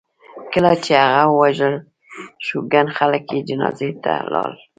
کله 0.53 0.71
چې 0.83 0.91
هغه 1.03 1.23
ووژل 1.29 1.75
شو 2.45 2.55
ګڼ 2.73 2.85
خلک 2.97 3.23
یې 3.35 3.39
جنازې 3.49 3.89
ته 4.03 4.11
لاړل. 4.33 4.55